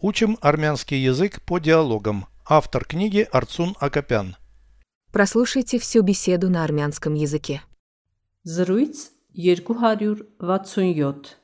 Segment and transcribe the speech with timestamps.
[0.00, 2.26] Учим армянский язык по диалогам.
[2.46, 4.36] Автор книги Арцун Акопян.
[5.10, 7.62] Прослушайте всю беседу на армянском языке.
[8.44, 11.34] Զրույց 267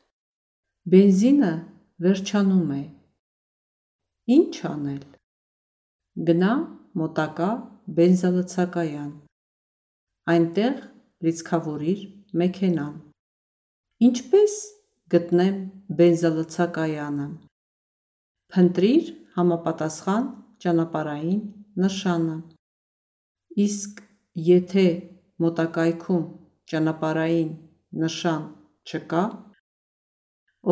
[0.84, 1.52] Բենզինը
[2.04, 2.82] վերջանում է։
[4.36, 5.02] Ինչ անել։
[6.28, 6.52] Գնա
[7.00, 7.48] մոտակա
[7.98, 9.08] բենզալցակայան։
[10.34, 10.76] Այնտեղ
[11.26, 12.04] լիցքավորիր
[12.42, 12.94] մեքենան։
[14.10, 14.54] Ինչպես
[15.16, 15.58] գտնեմ
[16.02, 17.28] բենզալցակայանը։
[18.53, 20.23] Փնտրիր համապատասխան
[20.63, 21.41] ճանապարհային
[21.83, 22.37] նշանը։
[23.65, 24.01] Իսկ
[24.49, 24.85] եթե
[25.43, 26.23] մոտակայքում
[26.71, 27.51] ճանապարհային
[28.03, 28.47] նշան
[28.89, 29.23] չկա,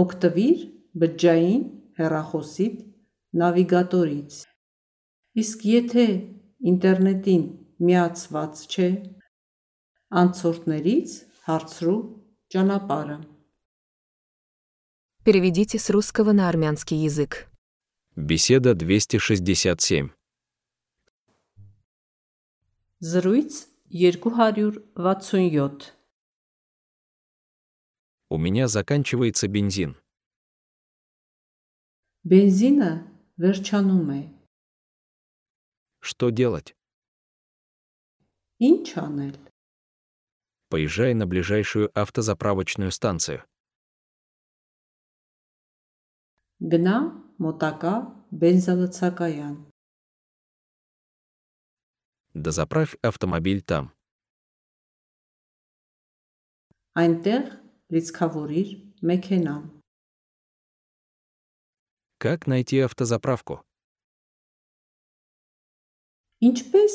[0.02, 0.64] օգտվիր
[1.04, 1.64] բջջային
[2.00, 2.82] հեռախոսիդ
[3.42, 4.38] նավիգատորից։
[5.44, 6.06] Իսկ եթե
[6.72, 7.44] ինտերնետին
[7.88, 8.90] միացված չէ,
[10.22, 12.00] անցորդներից հարցրու
[12.56, 13.18] ճանապարհը։
[15.28, 17.50] Переведите с русского на армянский язык.
[18.16, 20.10] Беседа 267.
[23.00, 25.94] Զրույց 267
[28.30, 29.95] У меня заканчивается бензин.
[32.28, 32.92] Բենզինը
[33.40, 34.22] վերջանում է։
[36.03, 36.76] Что делать?
[38.59, 39.40] Ինչ անել։
[40.67, 43.45] Поезжай на ближайшую автозаправочную станцию.
[46.59, 47.94] Գնա մոտակա
[48.42, 49.56] բենզալցակայան։
[52.34, 53.94] Дозаправь автомобиль там.
[56.98, 57.50] Այնտեղ
[57.94, 58.70] լիցքավորիր
[59.09, 59.64] մեքենան։
[62.17, 63.62] Как найти автозаправку?
[66.42, 66.94] Ինչպես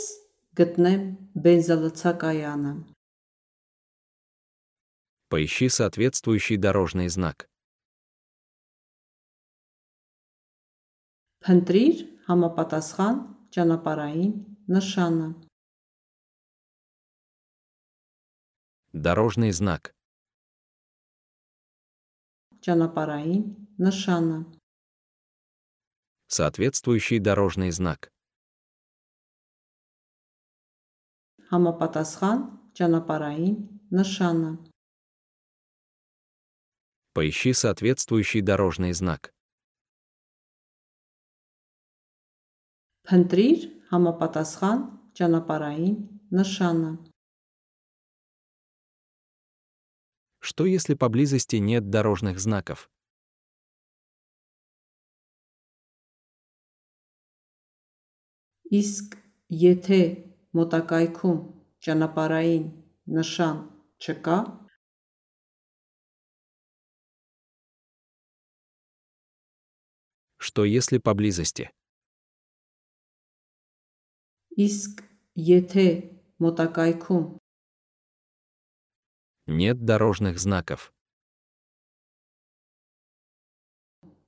[0.58, 1.04] գտնեմ
[1.44, 2.72] բենզալցակայանը։
[5.30, 7.48] Поищи соответствующий дорожный знак.
[11.46, 13.16] Փնտրիր համապատասխան
[13.54, 14.34] ճանապարհային
[14.74, 15.28] նշանը։
[19.06, 19.90] Дорожный знак.
[22.62, 23.42] Ճանապարհային
[23.82, 24.38] նշանը։
[26.38, 28.08] Соответствующий дорожный знак.
[31.50, 32.44] Համապատասխան
[32.78, 33.56] ճանապարհային
[33.98, 34.52] նշանը։
[37.12, 39.34] Поищи соответствующий дорожный знак.
[43.08, 44.82] Փնտրիր համապատասխան
[45.18, 45.96] ճանապարհային
[46.38, 46.92] նշանը։
[50.42, 52.88] Что если поблизости нет дорожных знаков?
[58.72, 59.18] Իսկ
[59.62, 60.00] եթե
[60.56, 61.40] մոտակայքում
[61.84, 62.66] ճանապարհային
[63.18, 63.62] նշան
[64.00, 64.38] չկա,
[70.42, 71.70] Что если поблизости?
[74.66, 75.02] իսկ
[75.36, 75.86] եթե
[76.44, 77.26] մոտակայքում
[79.46, 80.92] Нет дорожных знаков.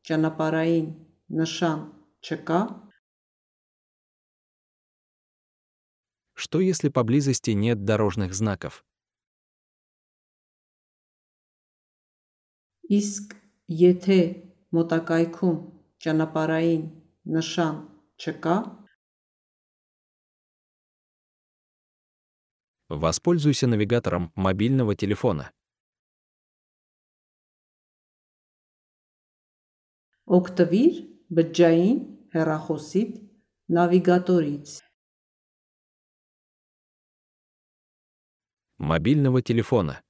[0.09, 0.89] ճանապարհային
[1.41, 1.79] նշան
[2.27, 2.61] չկա,
[6.35, 8.85] Что если поблизости нет дорожных знаков?
[12.99, 13.33] իսկ
[13.69, 14.19] եթե
[14.77, 15.59] մոտակայքում
[16.05, 16.83] ճանապարհային
[17.37, 17.77] նշան
[18.21, 18.57] չկա,
[22.89, 25.51] Воспользуйся навигатором мобильного телефона.
[30.25, 30.95] օգտվիր
[31.37, 31.99] բջջային
[32.35, 33.11] հեռախոսիդ
[33.77, 34.69] նավիգատորից։
[38.91, 40.01] Мобильного телефона.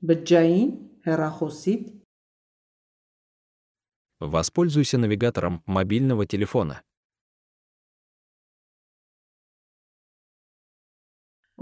[0.00, 0.70] Բջջային
[1.06, 1.84] հեռախոսիդ
[4.20, 6.82] Воспользуйся навигатором мобильного телефона.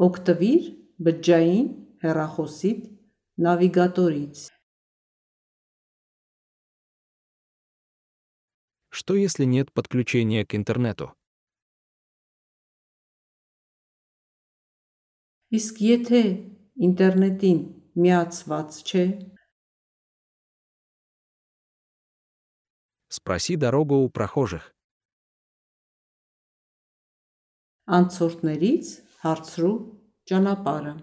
[0.07, 0.65] օգտվիր
[1.07, 1.67] բջջային
[2.05, 2.81] հեռախոսիդ
[3.47, 4.37] նավիգատորից։
[8.99, 11.15] Что если нет подключения к интернету?
[15.49, 16.23] Իսկ եթե
[16.87, 17.61] ինտերնետին
[17.97, 19.05] միացված չէ,
[23.09, 24.75] Спроси дорогу у прохожих.
[27.89, 28.87] անցորդներից
[29.23, 29.77] հարցրու
[30.31, 30.95] ճանապարհը։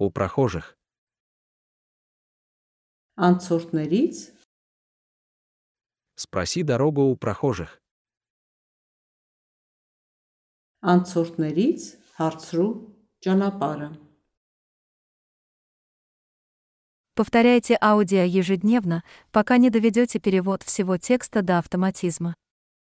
[0.00, 0.76] У прохожих.
[3.20, 4.16] Անցորդներից
[6.16, 7.80] Спроси дорогу у прохожих.
[10.80, 11.82] անցորդներից
[12.16, 12.70] հարցրու
[13.24, 13.88] ճանապարհը։
[17.20, 22.34] Повторяйте аудио ежедневно, пока не доведете перевод всего текста до автоматизма.